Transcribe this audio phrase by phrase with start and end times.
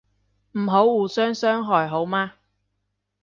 [0.53, 2.33] 唔好互相傷害好嗎